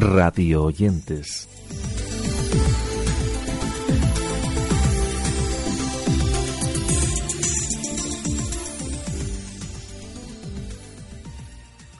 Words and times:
radio 0.00 0.64
oyentes. 0.64 1.48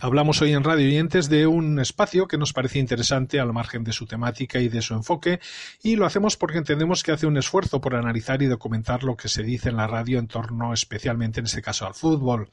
Hablamos 0.02 0.40
hoy 0.40 0.54
en 0.54 0.64
Radio 0.64 0.86
Oyentes 0.86 1.28
de 1.28 1.46
un 1.46 1.78
espacio 1.78 2.26
que 2.26 2.38
nos 2.38 2.54
parece 2.54 2.78
interesante 2.78 3.38
al 3.38 3.52
margen 3.52 3.84
de 3.84 3.92
su 3.92 4.06
temática 4.06 4.58
y 4.58 4.70
de 4.70 4.80
su 4.80 4.94
enfoque 4.94 5.40
y 5.82 5.96
lo 5.96 6.06
hacemos 6.06 6.38
porque 6.38 6.56
entendemos 6.56 7.02
que 7.02 7.12
hace 7.12 7.26
un 7.26 7.36
esfuerzo 7.36 7.82
por 7.82 7.94
analizar 7.94 8.40
y 8.40 8.46
documentar 8.46 9.04
lo 9.04 9.14
que 9.14 9.28
se 9.28 9.42
dice 9.42 9.68
en 9.68 9.76
la 9.76 9.86
radio 9.86 10.18
en 10.18 10.26
torno 10.26 10.72
especialmente 10.72 11.40
en 11.40 11.46
este 11.46 11.60
caso 11.60 11.86
al 11.86 11.92
fútbol. 11.92 12.48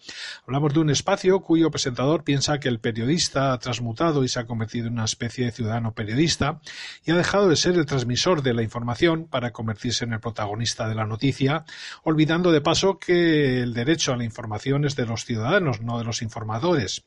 Hablamos 0.45 0.73
de 0.73 0.81
un 0.81 0.89
espacio 0.89 1.39
cuyo 1.39 1.71
presentador 1.71 2.25
piensa 2.25 2.59
que 2.59 2.67
el 2.67 2.81
periodista 2.81 3.53
ha 3.53 3.59
transmutado 3.59 4.25
y 4.25 4.27
se 4.27 4.41
ha 4.41 4.45
convertido 4.45 4.87
en 4.87 4.93
una 4.93 5.05
especie 5.05 5.45
de 5.45 5.53
ciudadano 5.53 5.93
periodista 5.93 6.59
y 7.05 7.11
ha 7.11 7.15
dejado 7.15 7.47
de 7.47 7.55
ser 7.55 7.75
el 7.75 7.85
transmisor 7.85 8.41
de 8.41 8.55
la 8.55 8.61
información 8.61 9.25
para 9.25 9.53
convertirse 9.53 10.03
en 10.03 10.11
el 10.11 10.19
protagonista 10.19 10.89
de 10.89 10.95
la 10.95 11.05
noticia, 11.05 11.63
olvidando 12.03 12.51
de 12.51 12.59
paso 12.59 12.99
que 12.99 13.61
el 13.61 13.73
derecho 13.73 14.11
a 14.11 14.17
la 14.17 14.25
información 14.25 14.83
es 14.83 14.97
de 14.97 15.05
los 15.05 15.23
ciudadanos, 15.23 15.79
no 15.79 15.97
de 15.97 16.03
los 16.03 16.21
informadores. 16.21 17.05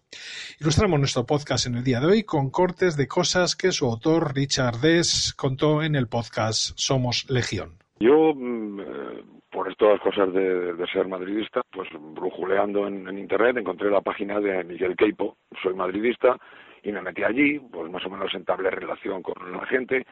Ilustramos 0.61 0.99
nuestro 0.99 1.25
podcast 1.25 1.67
en 1.67 1.77
el 1.77 1.85
día 1.85 2.01
de 2.01 2.07
hoy 2.07 2.23
con 2.23 2.51
cortes 2.51 2.97
de 2.97 3.09
cosas 3.09 3.57
que 3.57 3.73
su 3.73 3.87
autor 3.87 4.35
Richard 4.35 4.81
Dess 4.81 5.35
contó 5.35 5.83
en 5.83 5.95
el 5.95 6.07
podcast 6.09 6.73
Somos 6.77 7.29
Legión. 7.31 7.79
Yo, 7.99 8.33
mm, 8.35 8.81
eh, 8.81 9.25
por 9.51 9.71
estas 9.71 10.01
cosas 10.01 10.33
de, 10.33 10.75
ser 10.93 11.09
madridista, 11.09 11.63
pues 11.73 11.89
brujuleando 11.99 12.87
en, 12.87 13.19
internet 13.19 13.57
encontré 13.57 13.91
la 13.91 14.01
página 14.01 14.41
de 14.41 14.65
Miguel 14.65 14.97
Queipo, 14.97 15.37
soy 15.63 15.75
madridista, 15.75 16.37
y 16.83 16.93
me 16.93 17.03
metí 17.03 17.23
allí, 17.23 17.59
pues 17.59 17.91
más 17.91 18.05
o 18.07 18.11
menos 18.11 18.33
entablé 18.35 18.71
relación 18.71 19.23
con 19.23 19.35
la 19.53 19.67
gente, 19.67 20.07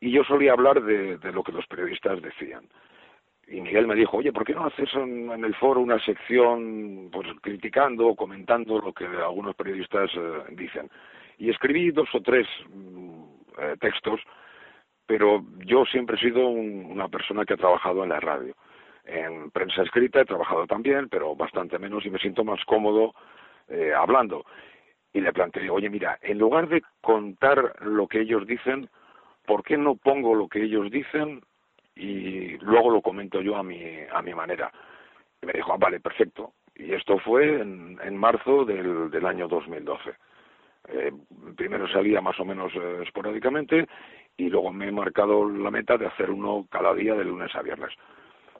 y 0.00 0.12
yo 0.12 0.22
solía 0.24 0.52
hablar 0.52 0.82
de 0.82 1.32
lo 1.32 1.42
que 1.42 1.52
los 1.52 1.66
periodistas 1.66 2.22
decían 2.22 2.68
y 3.50 3.60
Miguel 3.60 3.86
me 3.86 3.94
dijo, 3.94 4.18
oye, 4.18 4.32
¿por 4.32 4.44
qué 4.44 4.54
no 4.54 4.66
haces 4.66 4.92
en, 4.94 5.30
el 5.44 5.54
foro 5.54 5.80
una 5.80 5.98
sección 6.00 7.08
pues 7.10 7.26
criticando 7.40 8.08
o 8.08 8.16
comentando 8.16 8.78
lo 8.78 8.92
que 8.92 9.06
algunos 9.06 9.54
periodistas 9.56 10.10
eh, 10.14 10.42
dicen? 10.50 10.90
Y 11.38 11.48
escribí 11.48 11.90
dos 11.90 12.08
o 12.14 12.20
tres 12.20 12.46
mm, 12.68 13.24
eh, 13.58 13.76
textos, 13.80 14.20
pero 15.06 15.42
yo 15.64 15.84
siempre 15.86 16.16
he 16.16 16.20
sido 16.20 16.46
una 16.46 17.08
persona 17.08 17.44
que 17.46 17.54
ha 17.54 17.58
trabajado 17.58 18.02
en 18.02 18.10
la 18.10 18.20
radio. 18.20 18.54
En 19.04 19.50
prensa 19.50 19.82
escrita 19.82 20.20
he 20.20 20.26
trabajado 20.26 20.66
también, 20.66 21.08
pero 21.08 21.34
bastante 21.34 21.78
menos 21.78 22.04
y 22.04 22.10
me 22.10 22.18
siento 22.18 22.44
más 22.44 22.62
cómodo 22.66 23.14
eh, 23.68 23.92
hablando. 23.96 24.44
Y 25.14 25.22
le 25.22 25.32
planteé, 25.32 25.70
oye, 25.70 25.88
mira, 25.88 26.18
en 26.20 26.38
lugar 26.38 26.68
de 26.68 26.82
contar 27.00 27.76
lo 27.80 28.06
que 28.06 28.20
ellos 28.20 28.46
dicen, 28.46 28.90
¿por 29.46 29.62
qué 29.62 29.78
no 29.78 29.94
pongo 29.94 30.34
lo 30.34 30.48
que 30.48 30.64
ellos 30.64 30.90
dicen 30.90 31.40
y 31.98 32.56
luego 32.58 32.90
lo 32.90 33.02
comento 33.02 33.40
yo 33.40 33.56
a 33.56 33.62
mi, 33.62 33.82
a 34.10 34.22
mi 34.22 34.34
manera. 34.34 34.72
Y 35.42 35.46
me 35.46 35.52
dijo, 35.52 35.72
ah, 35.72 35.76
vale, 35.78 36.00
perfecto. 36.00 36.54
Y 36.74 36.92
esto 36.92 37.18
fue 37.18 37.60
en, 37.60 37.98
en 38.02 38.16
marzo 38.16 38.64
del, 38.64 39.10
del 39.10 39.26
año 39.26 39.48
2012. 39.48 40.14
Eh, 40.90 41.12
primero 41.56 41.88
salía 41.88 42.20
más 42.20 42.38
o 42.40 42.44
menos 42.44 42.72
eh, 42.74 43.00
esporádicamente 43.02 43.86
y 44.36 44.48
luego 44.48 44.72
me 44.72 44.88
he 44.88 44.92
marcado 44.92 45.48
la 45.48 45.70
meta 45.70 45.98
de 45.98 46.06
hacer 46.06 46.30
uno 46.30 46.66
cada 46.70 46.94
día 46.94 47.14
de 47.14 47.24
lunes 47.24 47.54
a 47.54 47.62
viernes. 47.62 47.90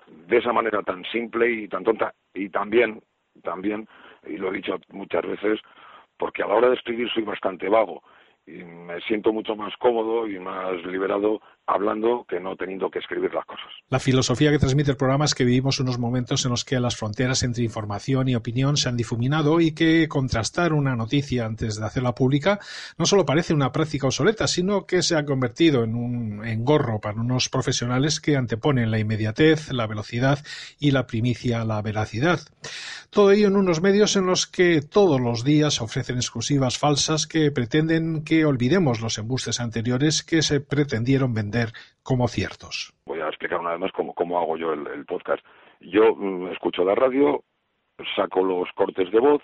De 0.07 0.39
esa 0.39 0.53
manera 0.53 0.83
tan 0.83 1.05
simple 1.05 1.51
y 1.51 1.69
tan 1.69 1.85
tonta 1.85 2.13
y 2.35 2.49
también, 2.49 3.01
también, 3.43 3.89
y 4.27 4.37
lo 4.37 4.51
he 4.51 4.57
dicho 4.57 4.79
muchas 4.91 5.23
veces, 5.23 5.61
porque 6.19 6.43
a 6.43 6.49
la 6.49 6.55
hora 6.55 6.69
de 6.69 6.75
escribir 6.75 7.09
soy 7.11 7.23
bastante 7.23 7.69
vago 7.69 8.03
y 8.47 8.65
me 8.65 9.01
siento 9.03 9.33
mucho 9.33 9.55
más 9.55 9.77
cómodo 9.77 10.27
y 10.27 10.39
más 10.39 10.85
liberado 10.85 11.41
hablando 11.69 12.25
que 12.27 12.41
no 12.41 12.57
teniendo 12.57 12.91
que 12.91 12.99
escribir 12.99 13.33
las 13.35 13.45
cosas. 13.45 13.67
La 13.91 14.01
filosofía 14.01 14.51
que 14.51 14.59
transmite 14.59 14.91
el 14.91 14.97
programa 14.97 15.27
es 15.27 15.35
que 15.35 15.45
vivimos 15.45 15.79
unos 15.81 15.99
momentos 15.99 16.43
en 16.47 16.51
los 16.51 16.65
que 16.65 16.81
las 16.81 16.97
fronteras 16.97 17.43
entre 17.43 17.63
información 17.63 18.27
y 18.27 18.35
opinión 18.35 18.79
se 18.79 18.89
han 18.89 18.97
difuminado 18.97 19.61
y 19.61 19.73
que 19.73 20.09
contrastar 20.09 20.73
una 20.73 20.97
noticia 20.97 21.45
antes 21.45 21.79
de 21.79 21.85
hacerla 21.85 22.15
pública 22.15 22.59
no 22.97 23.05
solo 23.05 23.27
parece 23.27 23.53
una 23.53 23.71
práctica 23.71 24.07
obsoleta, 24.07 24.49
sino 24.49 24.87
que 24.87 25.03
se 25.03 25.15
ha 25.15 25.27
convertido 25.27 25.85
en 25.85 25.95
un 25.95 26.45
engorro 26.47 27.01
para 27.01 27.21
unos 27.21 27.51
profesionales 27.51 28.19
que 28.19 28.37
anteponen 28.37 28.91
la 28.91 28.99
inmediatez, 28.99 29.71
la 29.71 29.87
velocidad 29.87 30.39
y 30.81 30.93
la 30.93 31.07
primicia 31.07 31.61
a 31.61 31.67
la 31.67 31.83
veracidad. 31.83 32.41
Todo 33.11 33.31
ello 33.33 33.49
en 33.49 33.57
unos 33.57 33.83
medios 33.83 34.17
en 34.17 34.25
los 34.25 34.47
que 34.47 34.81
todos 34.81 35.21
los 35.21 35.45
días 35.45 35.83
ofrecen 35.83 36.17
exclusivas 36.17 36.79
falsas 36.79 37.27
que 37.27 37.51
pretenden 37.51 38.23
que 38.25 38.47
olvidemos 38.47 39.01
los 39.01 39.19
embustes 39.19 39.61
anteriores 39.61 40.23
que 40.23 40.43
se 40.43 40.61
pretendieron 40.61 41.35
vender 41.35 41.58
como 42.03 42.29
ciertos. 42.29 42.93
Voy 43.07 43.21
a 43.21 43.29
explicar 43.29 43.61
una 43.61 43.71
vez 43.71 43.81
más 43.81 43.93
cómo, 43.93 44.15
cómo 44.15 44.39
hago 44.39 44.57
yo 44.57 44.73
el, 44.73 45.05
podcast. 45.07 45.45
Yo 45.81 46.15
mm, 46.15 46.49
escucho 46.49 46.85
la 46.85 46.95
radio, 46.95 47.45
saco 48.17 48.43
los 48.43 48.69
cortes 48.73 49.11
de 49.11 49.21
voz, 49.21 49.43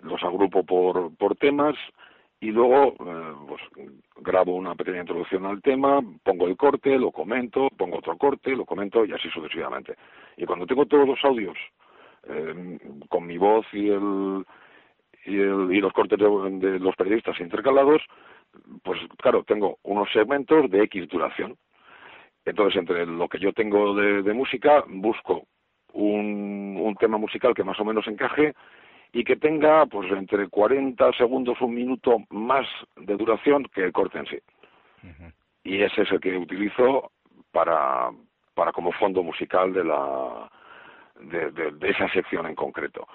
los 0.00 0.22
agrupo 0.22 0.64
por, 0.64 1.14
por 1.16 1.36
temas 1.36 1.76
y 2.40 2.50
luego 2.50 2.94
eh, 3.06 3.34
pues, 3.46 3.60
grabo 4.16 4.54
una 4.54 4.74
pequeña 4.74 5.00
introducción 5.00 5.44
al 5.44 5.60
tema, 5.60 6.00
pongo 6.22 6.46
el 6.46 6.56
corte, 6.56 6.98
lo 6.98 7.12
comento, 7.12 7.68
pongo 7.76 7.98
otro 7.98 8.16
corte, 8.16 8.56
lo 8.56 8.64
comento 8.64 9.04
y 9.04 9.12
así 9.12 9.28
sucesivamente. 9.28 9.94
Y 10.36 10.46
cuando 10.46 10.66
tengo 10.66 10.86
todos 10.86 11.06
los 11.06 11.22
audios 11.22 11.56
eh, 12.28 12.78
con 13.08 13.26
mi 13.26 13.36
voz 13.36 13.66
y 13.72 13.90
el, 13.90 14.44
y, 15.26 15.80
los 15.80 15.92
cortes 15.92 16.18
de, 16.18 16.78
los 16.78 16.96
periodistas 16.96 17.38
intercalados, 17.40 18.02
pues 18.82 19.00
claro, 19.18 19.44
tengo 19.44 19.78
unos 19.82 20.10
segmentos 20.12 20.70
de 20.70 20.82
X 20.84 21.08
duración. 21.08 21.56
Entonces, 22.44 22.78
entre 22.78 23.06
lo 23.06 23.28
que 23.28 23.38
yo 23.38 23.52
tengo 23.52 23.94
de, 23.94 24.32
música, 24.32 24.82
busco 24.86 25.46
un, 25.92 26.78
un, 26.80 26.94
tema 26.96 27.18
musical 27.18 27.54
que 27.54 27.64
más 27.64 27.78
o 27.80 27.84
menos 27.84 28.06
encaje 28.06 28.54
y 29.12 29.24
que 29.24 29.36
tenga 29.36 29.86
pues 29.86 30.10
entre 30.12 30.48
40 30.48 31.12
segundos, 31.12 31.60
un 31.60 31.74
minuto 31.74 32.18
más 32.30 32.66
de 32.96 33.16
duración 33.16 33.64
que 33.74 33.84
el 33.84 33.92
corte 33.92 34.18
en 34.18 34.26
sí. 34.26 34.38
Y 35.64 35.82
ese 35.82 36.02
es 36.02 36.12
el 36.12 36.20
que 36.20 36.36
utilizo 36.36 37.12
para, 37.52 38.10
para 38.54 38.72
como 38.72 38.92
fondo 38.92 39.22
musical 39.22 39.72
de 39.72 39.84
la 39.84 40.50
de, 41.20 41.50
de 41.50 41.88
esa 41.90 42.08
sección 42.08 42.46
en 42.46 42.54
concreto 42.54 43.06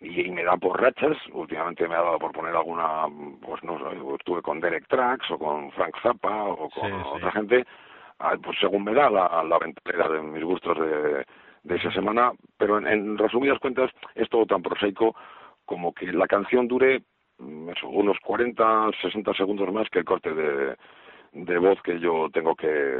y, 0.00 0.30
me 0.30 0.44
da 0.44 0.56
por 0.56 0.80
rachas. 0.80 1.16
Últimamente 1.32 1.86
me 1.86 1.94
ha 1.94 2.02
dado 2.02 2.18
por 2.18 2.32
poner 2.32 2.54
alguna, 2.54 3.06
pues 3.42 3.62
no 3.62 3.76
estuve 4.14 4.42
con 4.42 4.60
Derek 4.60 4.86
Trax 4.88 5.30
o 5.30 5.38
con 5.38 5.70
Frank 5.72 5.94
Zappa 6.02 6.44
o 6.44 6.68
con 6.70 6.92
otra 6.92 7.32
gente, 7.32 7.64
ah, 8.18 8.34
pues 8.42 8.58
según 8.60 8.84
me 8.84 8.94
da 8.94 9.10
la, 9.10 9.42
la 9.44 9.58
ventana 9.58 10.08
de 10.08 10.20
mis 10.22 10.44
gustos 10.44 10.78
de, 10.78 11.26
de 11.64 11.76
esa 11.76 11.92
semana. 11.92 12.32
Pero 12.56 12.78
en, 12.78 13.18
resumidas 13.18 13.58
cuentas 13.58 13.90
es 14.14 14.28
todo 14.28 14.46
tan 14.46 14.62
prosaico 14.62 15.14
como 15.64 15.92
que 15.92 16.12
la 16.12 16.26
canción 16.26 16.66
dure 16.66 17.02
mm, 17.38 17.70
unos 17.84 18.18
40, 18.20 18.90
60 19.02 19.34
segundos 19.34 19.72
más 19.72 19.88
que 19.90 20.00
el 20.00 20.04
corte 20.04 20.32
de, 20.32 20.76
de 21.32 21.58
voz 21.58 21.80
que 21.82 22.00
yo 22.00 22.28
tengo 22.32 22.54
que, 22.54 22.98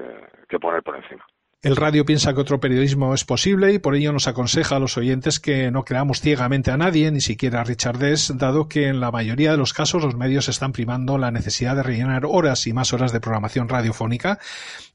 que 0.48 0.58
poner 0.58 0.82
por 0.82 0.96
encima. 0.96 1.24
El 1.62 1.76
radio 1.76 2.06
piensa 2.06 2.32
que 2.32 2.40
otro 2.40 2.58
periodismo 2.58 3.12
es 3.12 3.26
posible 3.26 3.74
y 3.74 3.78
por 3.78 3.94
ello 3.94 4.14
nos 4.14 4.26
aconseja 4.26 4.76
a 4.76 4.78
los 4.78 4.96
oyentes 4.96 5.40
que 5.40 5.70
no 5.70 5.84
creamos 5.84 6.22
ciegamente 6.22 6.70
a 6.70 6.78
nadie, 6.78 7.10
ni 7.10 7.20
siquiera 7.20 7.60
a 7.60 7.64
Richard 7.64 7.98
Dess, 7.98 8.32
dado 8.38 8.66
que 8.66 8.88
en 8.88 8.98
la 8.98 9.10
mayoría 9.10 9.50
de 9.50 9.58
los 9.58 9.74
casos 9.74 10.02
los 10.02 10.16
medios 10.16 10.48
están 10.48 10.72
primando 10.72 11.18
la 11.18 11.30
necesidad 11.30 11.76
de 11.76 11.82
rellenar 11.82 12.24
horas 12.24 12.66
y 12.66 12.72
más 12.72 12.94
horas 12.94 13.12
de 13.12 13.20
programación 13.20 13.68
radiofónica, 13.68 14.38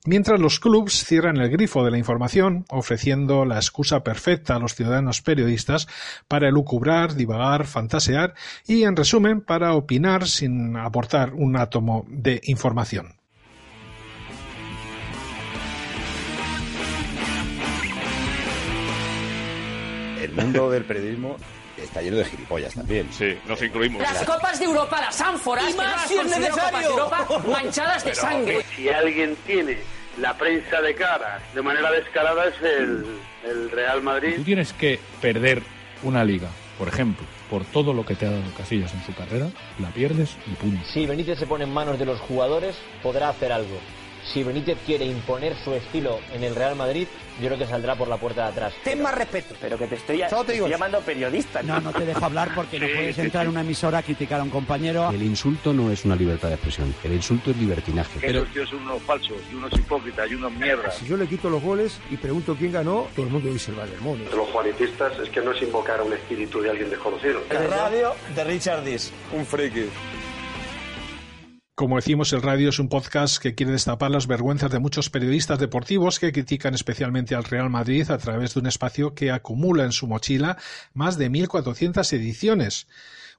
mientras 0.07 0.39
los 0.39 0.59
clubs 0.59 1.05
cierran 1.05 1.37
el 1.37 1.51
grifo 1.51 1.85
de 1.85 1.91
la 1.91 1.99
información, 1.99 2.65
ofreciendo 2.69 3.45
la 3.45 3.57
excusa 3.57 4.03
perfecta 4.03 4.55
a 4.55 4.59
los 4.59 4.73
ciudadanos 4.73 5.22
periodistas 5.22 5.87
para 6.28 6.47
elucubrar, 6.47 7.13
divagar, 7.13 7.67
fantasear 7.67 8.34
y, 8.66 8.85
en 8.85 8.95
resumen, 8.95 9.41
para 9.41 9.75
opinar 9.75 10.28
sin 10.28 10.78
aportar 10.78 11.35
un 11.35 11.57
átomo 11.57 12.07
de 12.09 12.41
información. 12.45 13.19
Mundo 20.31 20.69
del 20.69 20.85
periodismo 20.85 21.37
está 21.77 22.01
lleno 22.01 22.17
de 22.17 22.25
gilipollas 22.25 22.73
también. 22.73 23.07
Sí, 23.11 23.37
nos 23.47 23.61
incluimos. 23.61 24.01
Las 24.01 24.23
copas 24.23 24.59
de 24.59 24.66
Europa, 24.66 25.01
las 25.01 25.19
ánforas, 25.22 25.69
y 25.69 25.73
más 25.77 26.07
si 26.07 26.17
es 26.17 26.25
necesario. 26.25 26.89
Europa, 26.89 27.27
manchadas 27.47 28.05
de 28.05 28.16
sangre. 28.16 28.66
Si 28.75 28.89
alguien 28.89 29.35
tiene 29.45 29.77
la 30.17 30.37
prensa 30.37 30.81
de 30.81 30.95
cara 30.95 31.41
de 31.53 31.61
manera 31.61 31.91
descarada 31.91 32.45
es 32.45 32.61
el, 32.61 33.05
el 33.43 33.72
Real 33.72 34.01
Madrid. 34.01 34.35
Tú 34.37 34.43
tienes 34.43 34.73
que 34.73 34.99
perder 35.22 35.61
una 36.03 36.23
liga, 36.23 36.49
por 36.78 36.87
ejemplo, 36.87 37.25
por 37.49 37.66
todo 37.66 37.93
lo 37.93 38.05
que 38.05 38.16
te 38.16 38.25
ha 38.25 38.31
dado 38.31 38.43
Casillas 38.57 38.93
en 38.93 39.03
su 39.03 39.13
carrera, 39.13 39.49
la 39.79 39.89
pierdes 39.89 40.37
y 40.47 40.55
punto. 40.55 40.85
Si 40.85 41.05
Benítez 41.05 41.39
se 41.39 41.47
pone 41.47 41.66
en 41.66 41.73
manos 41.73 41.99
de 41.99 42.05
los 42.05 42.19
jugadores, 42.21 42.75
podrá 43.03 43.29
hacer 43.29 43.51
algo 43.51 43.78
si 44.31 44.43
Benítez 44.43 44.77
quiere 44.85 45.05
imponer 45.05 45.55
su 45.63 45.73
estilo 45.73 46.19
en 46.33 46.43
el 46.43 46.55
Real 46.55 46.75
Madrid, 46.75 47.07
yo 47.39 47.47
creo 47.47 47.57
que 47.57 47.67
saldrá 47.67 47.95
por 47.95 48.07
la 48.07 48.17
puerta 48.17 48.43
de 48.43 48.49
atrás. 48.49 48.73
Ten 48.83 49.01
más 49.01 49.13
respeto. 49.13 49.55
Pero 49.59 49.77
que 49.77 49.87
te 49.87 49.95
estoy, 49.95 50.19
te 50.19 50.27
te 50.27 50.53
estoy 50.53 50.69
llamando 50.69 50.99
periodista. 51.01 51.61
No, 51.63 51.79
no 51.81 51.91
te 51.91 52.05
dejo 52.05 52.23
hablar 52.23 52.51
porque 52.55 52.79
no 52.79 52.87
puedes 52.87 53.17
entrar 53.17 53.43
en 53.45 53.51
una 53.51 53.61
emisora 53.61 53.99
a 53.99 54.03
criticar 54.03 54.39
a 54.39 54.43
un 54.43 54.49
compañero. 54.49 55.09
El 55.09 55.23
insulto 55.23 55.73
no 55.73 55.91
es 55.91 56.05
una 56.05 56.16
libertad 56.16 56.49
de 56.49 56.55
expresión, 56.55 56.93
el 57.03 57.13
insulto 57.13 57.51
es 57.51 57.57
libertinaje. 57.57 58.19
Que 58.19 58.27
Estos 58.27 58.49
tíos 58.49 58.69
son 58.69 58.79
unos 58.79 59.01
falsos, 59.03 59.37
y 59.51 59.55
unos 59.55 59.73
hipócritas, 59.73 60.31
y 60.31 60.35
unos 60.35 60.51
mierdas. 60.53 60.97
Si 60.97 61.05
yo 61.05 61.17
le 61.17 61.28
quito 61.28 61.49
los 61.49 61.61
goles 61.61 61.99
y 62.09 62.17
pregunto 62.17 62.55
quién 62.55 62.71
ganó, 62.71 63.07
todo 63.16 63.25
el 63.25 63.31
mundo 63.31 63.49
dice 63.51 63.71
el 63.71 63.78
Bayern 63.78 64.03
Múnich. 64.03 64.31
Los 64.31 64.49
juanitistas 64.49 65.19
es 65.19 65.29
que 65.29 65.41
no 65.41 65.51
es 65.51 65.61
invocar 65.61 65.99
a 65.99 66.03
un 66.03 66.13
espíritu 66.13 66.61
de 66.61 66.69
alguien 66.69 66.89
desconocido. 66.89 67.41
El 67.49 67.69
radio 67.69 68.13
de 68.35 68.43
Richard 68.43 68.83
Dis. 68.83 69.11
Un 69.33 69.45
friki. 69.45 69.89
Como 71.75 71.97
decimos, 71.97 72.31
el 72.31 72.41
radio 72.41 72.69
es 72.69 72.79
un 72.79 72.87
podcast 72.87 73.43
que 73.43 73.53
quiere 73.53 73.73
destapar 73.73 74.09
las 74.09 74.27
vergüenzas 74.27 74.72
de 74.72 74.79
muchos 74.79 75.09
periodistas 75.09 75.59
deportivos 75.59 76.22
que 76.22 76.31
critican 76.31 76.73
especialmente 76.73 77.35
al 77.35 77.43
Real 77.43 77.69
Madrid 77.69 78.09
a 78.11 78.17
través 78.17 78.53
de 78.53 78.61
un 78.61 78.67
espacio 78.67 79.13
que 79.13 79.29
acumula 79.29 79.83
en 79.83 79.91
su 79.91 80.07
mochila 80.07 80.55
más 80.93 81.17
de 81.17 81.29
1.400 81.29 82.13
ediciones. 82.13 82.87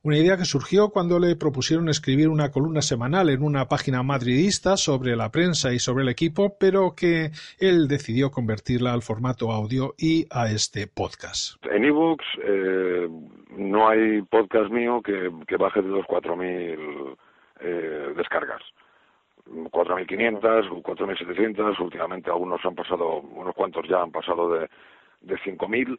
Una 0.02 0.18
idea 0.18 0.36
que 0.36 0.44
surgió 0.44 0.90
cuando 0.90 1.18
le 1.18 1.34
propusieron 1.34 1.88
escribir 1.88 2.28
una 2.28 2.50
columna 2.50 2.82
semanal 2.82 3.30
en 3.30 3.42
una 3.42 3.68
página 3.68 4.02
madridista 4.02 4.76
sobre 4.76 5.16
la 5.16 5.30
prensa 5.30 5.72
y 5.72 5.78
sobre 5.78 6.02
el 6.02 6.10
equipo, 6.10 6.58
pero 6.60 6.94
que 6.94 7.30
él 7.58 7.88
decidió 7.88 8.30
convertirla 8.30 8.92
al 8.92 9.00
formato 9.00 9.50
audio 9.50 9.94
y 9.96 10.26
a 10.30 10.50
este 10.50 10.88
podcast. 10.88 11.56
En 11.72 11.84
ebooks 11.84 12.26
eh, 12.44 13.08
no 13.56 13.88
hay 13.88 14.20
podcast 14.28 14.70
mío 14.70 15.00
que, 15.00 15.30
que 15.48 15.56
baje 15.56 15.80
de 15.80 15.88
los 15.88 16.04
4.000 16.04 17.16
eh, 17.60 18.12
descargas. 18.16 18.62
4.500, 19.46 20.82
4.700, 20.82 21.78
últimamente 21.80 22.30
algunos 22.30 22.64
han 22.64 22.74
pasado, 22.74 23.20
unos 23.20 23.54
cuantos 23.54 23.86
ya 23.88 24.02
han 24.02 24.10
pasado 24.10 24.50
de, 24.52 24.68
de 25.20 25.36
5.000, 25.38 25.98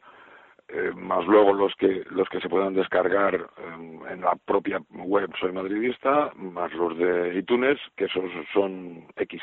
eh, 0.68 0.92
más 0.94 1.26
luego 1.26 1.54
los 1.54 1.74
que 1.76 2.04
los 2.10 2.28
que 2.28 2.40
se 2.40 2.48
puedan 2.48 2.74
descargar 2.74 3.34
eh, 3.34 4.00
en 4.10 4.20
la 4.20 4.36
propia 4.44 4.80
web 4.90 5.30
Soy 5.40 5.52
Madridista, 5.52 6.30
más 6.36 6.72
los 6.74 6.96
de 6.98 7.38
iTunes, 7.38 7.78
que 7.96 8.04
esos 8.04 8.30
son 8.52 9.06
X, 9.16 9.40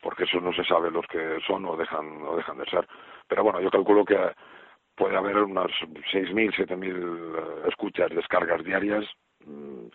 porque 0.00 0.24
eso 0.24 0.40
no 0.40 0.52
se 0.52 0.62
sabe 0.62 0.92
los 0.92 1.06
que 1.08 1.38
son 1.44 1.64
o 1.64 1.76
dejan 1.76 2.22
o 2.22 2.36
dejan 2.36 2.58
de 2.58 2.66
ser. 2.66 2.86
Pero 3.26 3.42
bueno, 3.42 3.60
yo 3.60 3.68
calculo 3.68 4.04
que 4.04 4.16
puede 4.94 5.16
haber 5.16 5.38
unas 5.38 5.70
6.000, 6.12 6.54
7.000 6.54 6.84
eh, 6.86 7.68
escuchas, 7.68 8.10
descargas 8.10 8.62
diarias, 8.62 9.04
mm, 9.44 9.88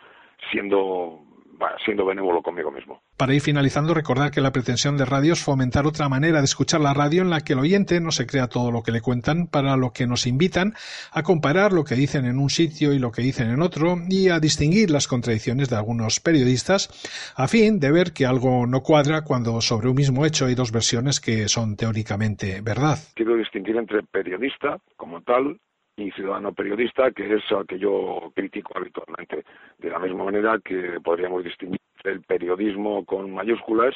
siendo 0.52 1.24
bueno, 1.58 1.78
siendo 1.86 2.06
benévolo 2.06 2.42
conmigo 2.42 2.72
mismo. 2.72 3.02
Para 3.16 3.34
ir 3.34 3.42
finalizando, 3.42 3.94
recordar 3.94 4.32
que 4.32 4.42
la 4.42 4.52
pretensión 4.52 4.98
de 4.98 5.06
radio 5.06 5.34
es 5.34 5.44
fomentar 5.44 5.86
otra 5.86 6.10
manera 6.10 6.40
de 6.40 6.46
escuchar 6.46 6.82
la 6.82 6.94
radio 6.94 7.22
en 7.22 7.30
la 7.30 7.42
que 7.42 7.54
el 7.54 7.60
oyente 7.60 8.02
no 8.02 8.12
se 8.12 8.26
crea 8.26 8.48
todo 8.48 8.72
lo 8.72 8.82
que 8.82 8.92
le 8.92 9.02
cuentan, 9.02 9.48
para 9.48 9.78
lo 9.78 9.92
que 9.92 10.08
nos 10.08 10.26
invitan 10.26 10.74
a 11.12 11.24
comparar 11.24 11.72
lo 11.72 11.84
que 11.84 11.96
dicen 11.96 12.26
en 12.26 12.40
un 12.40 12.50
sitio 12.50 12.92
y 12.94 13.00
lo 13.00 13.12
que 13.12 13.22
dicen 13.22 13.50
en 13.50 13.62
otro 13.62 13.96
y 14.10 14.30
a 14.30 14.40
distinguir 14.40 14.90
las 14.90 15.08
contradicciones 15.08 15.70
de 15.70 15.76
algunos 15.76 16.20
periodistas 16.20 16.90
a 17.36 17.48
fin 17.48 17.80
de 17.80 17.92
ver 17.92 18.14
que 18.14 18.26
algo 18.26 18.66
no 18.66 18.82
cuadra 18.82 19.24
cuando 19.24 19.62
sobre 19.62 19.90
un 19.90 19.96
mismo 19.96 20.26
hecho 20.26 20.46
hay 20.46 20.56
dos 20.56 20.72
versiones 20.72 21.20
que 21.20 21.48
son 21.48 21.76
teóricamente 21.76 22.62
verdad. 22.62 22.98
Quiero 23.14 23.36
distinguir 23.38 23.78
entre 23.78 24.04
periodista 24.04 24.80
como 24.98 25.22
tal 25.22 25.60
y 25.96 26.12
ciudadano 26.12 26.54
periodista, 26.54 27.12
que 27.12 27.36
es 27.36 27.52
al 27.52 27.68
que 27.68 27.78
yo 27.78 28.32
critico 28.36 28.78
habitualmente. 28.78 29.46
De 29.78 29.90
la 29.90 30.00
misma 30.00 30.26
manera 30.26 30.60
que 30.64 31.00
podríamos 31.04 31.44
distinguir 31.44 31.80
el 32.04 32.22
periodismo 32.22 33.06
con 33.06 33.32
mayúsculas, 33.34 33.96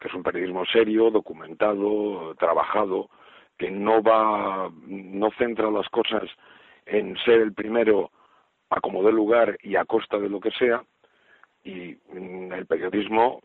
que 0.00 0.08
es 0.08 0.14
un 0.14 0.22
periodismo 0.22 0.64
serio, 0.66 1.10
documentado, 1.10 2.34
trabajado, 2.36 3.10
que 3.58 3.70
no 3.70 4.02
va, 4.02 4.70
no 4.86 5.30
centra 5.38 5.70
las 5.70 5.88
cosas 5.90 6.24
en 6.86 7.16
ser 7.18 7.40
el 7.40 7.52
primero 7.52 8.10
a 8.70 8.80
como 8.80 9.02
dé 9.02 9.12
lugar 9.12 9.58
y 9.62 9.76
a 9.76 9.84
costa 9.84 10.18
de 10.18 10.30
lo 10.30 10.40
que 10.40 10.50
sea, 10.52 10.82
y 11.62 11.96
mm, 12.12 12.52
el 12.52 12.66
periodismo, 12.66 13.42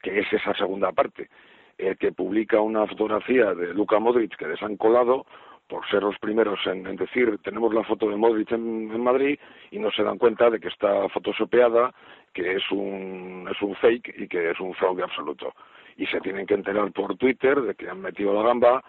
que 0.00 0.20
es 0.20 0.32
esa 0.32 0.54
segunda 0.54 0.92
parte, 0.92 1.28
el 1.76 1.98
que 1.98 2.12
publica 2.12 2.60
una 2.60 2.86
fotografía 2.86 3.52
de 3.54 3.74
Luka 3.74 3.98
Modric 3.98 4.36
que 4.36 4.46
les 4.46 4.62
han 4.62 4.76
colado, 4.76 5.26
por 5.70 5.88
ser 5.88 6.02
los 6.02 6.18
primeros 6.18 6.58
en, 6.66 6.82
decir 6.96 7.38
tenemos 7.44 7.72
la 7.72 7.84
foto 7.84 8.10
de 8.10 8.16
Modric 8.16 8.50
en, 8.50 8.90
en, 8.92 9.00
Madrid 9.02 9.38
y 9.70 9.78
no 9.78 9.90
se 9.92 10.02
dan 10.02 10.18
cuenta 10.18 10.50
de 10.50 10.58
que 10.58 10.68
está 10.68 11.08
photoshopeada, 11.08 11.94
que 12.34 12.56
es 12.56 12.70
un, 12.72 13.48
es 13.50 13.62
un 13.62 13.76
fake 13.76 14.14
y 14.18 14.26
que 14.26 14.50
es 14.50 14.58
un 14.58 14.74
fraude 14.74 15.04
absoluto. 15.04 15.54
Y 15.96 16.06
se 16.06 16.20
tienen 16.20 16.46
que 16.46 16.54
enterar 16.54 16.90
por 16.92 17.16
Twitter 17.16 17.60
de 17.62 17.74
que 17.76 17.88
han 17.88 18.00
metido 18.00 18.34
la 18.34 18.42
gamba 18.42 18.82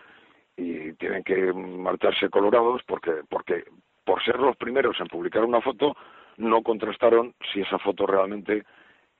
y 0.57 0.93
tienen 0.93 1.23
que 1.23 1.53
marcharse 1.53 2.29
colorados 2.29 2.81
porque, 2.87 3.11
porque 3.29 3.63
por 4.03 4.23
ser 4.23 4.39
los 4.39 4.57
primeros 4.57 4.99
en 4.99 5.07
publicar 5.07 5.45
una 5.45 5.61
foto 5.61 5.95
no 6.37 6.63
contrastaron 6.63 7.35
si 7.53 7.61
esa 7.61 7.77
foto 7.77 8.07
realmente 8.07 8.63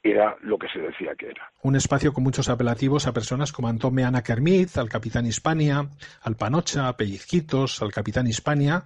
era 0.04 0.36
lo 0.42 0.58
que 0.58 0.68
se 0.68 0.80
decía 0.80 1.14
que 1.18 1.28
era. 1.28 1.52
Un 1.62 1.76
espacio 1.76 2.12
con 2.12 2.24
muchos 2.24 2.50
apelativos 2.50 3.06
a 3.06 3.14
personas 3.14 3.52
como 3.52 3.68
Antón 3.68 3.94
Meana 3.94 4.24
Kermit, 4.24 4.78
al 4.78 4.90
Capitán 4.90 5.28
Hispania, 5.28 5.88
al 6.22 6.36
Panocha, 6.36 6.88
a 6.88 6.98
Pellizquitos, 6.98 7.82
al 7.82 7.92
Capitán 7.92 8.28
Hispania 8.28 8.84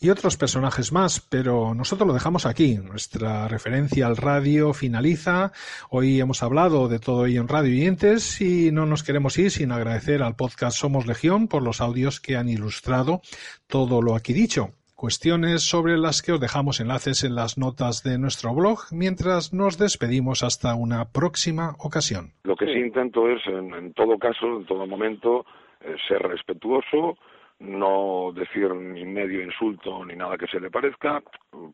y 0.00 0.10
otros 0.10 0.36
personajes 0.36 0.92
más, 0.92 1.20
pero 1.20 1.74
nosotros 1.74 2.08
lo 2.08 2.14
dejamos 2.14 2.46
aquí. 2.46 2.76
Nuestra 2.76 3.46
referencia 3.48 4.06
al 4.06 4.16
radio 4.16 4.72
finaliza. 4.72 5.52
Hoy 5.90 6.20
hemos 6.20 6.42
hablado 6.42 6.88
de 6.88 6.98
todo 6.98 7.26
ello 7.26 7.40
en 7.40 7.48
Radio 7.48 7.72
Oyentes 7.72 8.40
y 8.40 8.72
no 8.72 8.86
nos 8.86 9.04
queremos 9.04 9.38
ir 9.38 9.50
sin 9.50 9.70
agradecer 9.70 10.22
al 10.22 10.36
podcast 10.36 10.76
Somos 10.78 11.06
Legión 11.06 11.46
por 11.46 11.62
los 11.62 11.80
audios 11.80 12.20
que 12.20 12.36
han 12.36 12.48
ilustrado 12.48 13.22
todo 13.68 14.02
lo 14.02 14.16
aquí 14.16 14.32
dicho 14.32 14.75
cuestiones 14.96 15.68
sobre 15.68 15.98
las 15.98 16.22
que 16.22 16.32
os 16.32 16.40
dejamos 16.40 16.80
enlaces 16.80 17.22
en 17.22 17.34
las 17.34 17.58
notas 17.58 18.02
de 18.02 18.18
nuestro 18.18 18.54
blog 18.54 18.78
mientras 18.90 19.52
nos 19.52 19.78
despedimos 19.78 20.42
hasta 20.42 20.74
una 20.74 21.04
próxima 21.12 21.74
ocasión. 21.78 22.32
Lo 22.44 22.56
que 22.56 22.66
sí 22.66 22.78
intento 22.78 23.28
es, 23.28 23.46
en, 23.46 23.74
en 23.74 23.92
todo 23.92 24.18
caso, 24.18 24.46
en 24.56 24.64
todo 24.64 24.86
momento, 24.86 25.44
eh, 25.82 25.94
ser 26.08 26.22
respetuoso, 26.22 27.18
no 27.58 28.32
decir 28.34 28.74
ni 28.74 29.04
medio 29.04 29.42
insulto 29.42 30.04
ni 30.04 30.16
nada 30.16 30.36
que 30.38 30.46
se 30.46 30.60
le 30.60 30.70
parezca. 30.70 31.22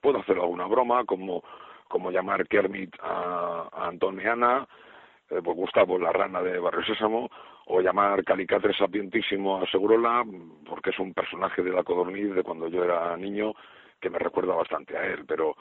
Puedo 0.01 0.21
hacer 0.21 0.37
alguna 0.39 0.67
broma, 0.67 1.05
como, 1.05 1.43
como 1.89 2.11
llamar 2.11 2.47
Kermit 2.49 2.95
a, 3.01 3.69
a 3.73 3.89
Antón 3.89 4.17
Meana, 4.17 4.67
eh, 5.33 5.41
pues 5.43 5.57
Gustavo, 5.57 5.99
la 5.99 6.13
rana 6.13 6.43
de 6.43 6.59
Barrio 6.59 6.85
Sésamo, 6.85 7.31
o 7.67 7.81
llamar 7.81 8.23
Calicatre 8.25 8.75
sapientísimo 8.75 9.63
a 9.63 9.67
Segurola, 9.71 10.25
porque 10.69 10.91
es 10.91 10.99
un 10.99 11.15
personaje 11.15 11.63
de 11.63 11.71
la 11.71 11.83
Codorniz 11.83 12.35
de 12.35 12.43
cuando 12.43 12.69
yo 12.69 12.85
era 12.85 13.17
niño 13.17 13.55
que 14.01 14.11
me 14.11 14.19
recuerda 14.19 14.55
bastante 14.55 14.97
a 14.97 15.07
él, 15.07 15.25
pero 15.27 15.57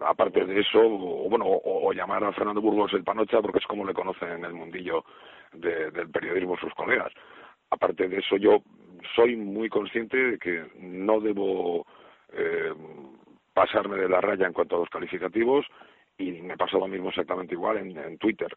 aparte 0.00 0.44
de 0.44 0.60
eso, 0.60 0.80
o, 0.80 1.28
bueno, 1.28 1.44
o, 1.46 1.92
llamar 1.92 2.24
a 2.24 2.32
Fernando 2.32 2.60
Burgos 2.60 2.92
el 2.94 3.04
Panocha, 3.04 3.40
porque 3.40 3.58
es 3.58 3.66
como 3.66 3.84
le 3.84 3.94
conocen 3.94 4.30
en 4.30 4.44
el 4.44 4.54
mundillo 4.54 5.04
de, 5.52 5.90
del 5.90 6.10
periodismo 6.10 6.56
sus 6.56 6.72
colegas. 6.74 7.12
Aparte 7.70 8.08
de 8.08 8.18
eso, 8.18 8.36
yo 8.36 8.62
soy 9.14 9.36
muy 9.36 9.68
consciente 9.68 10.16
de 10.16 10.38
que 10.38 10.64
no 10.80 11.20
debo 11.20 11.86
eh, 12.32 12.72
pasarme 13.52 13.98
de 13.98 14.08
la 14.08 14.20
raya 14.20 14.46
en 14.46 14.54
cuanto 14.54 14.76
a 14.76 14.80
los 14.80 14.88
calificativos 14.88 15.66
y 16.16 16.32
me 16.32 16.56
pasa 16.56 16.78
lo 16.78 16.88
mismo 16.88 17.10
exactamente 17.10 17.54
igual 17.54 17.76
en 17.76 18.18
Twitter 18.18 18.56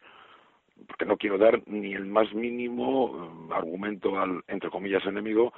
porque 0.86 1.04
no 1.04 1.16
quiero 1.16 1.38
dar 1.38 1.60
ni 1.66 1.94
el 1.94 2.06
más 2.06 2.32
mínimo 2.34 3.06
um, 3.06 3.52
argumento 3.52 4.18
al, 4.18 4.42
entre 4.48 4.70
comillas, 4.70 5.04
enemigo 5.06 5.52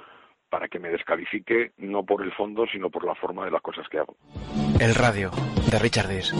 para 0.49 0.67
que 0.67 0.79
me 0.79 0.89
descalifique 0.89 1.71
no 1.77 2.03
por 2.03 2.21
el 2.21 2.31
fondo, 2.33 2.65
sino 2.67 2.89
por 2.89 3.05
la 3.05 3.15
forma 3.15 3.45
de 3.45 3.51
las 3.51 3.61
cosas 3.61 3.87
que 3.89 3.99
hago. 3.99 4.15
El 4.79 4.95
radio, 4.95 5.31
de 5.71 5.79
Richard 5.79 6.09
Dis. 6.09 6.33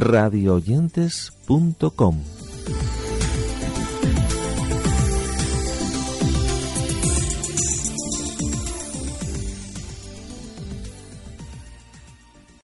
radioyentes.com 0.00 2.33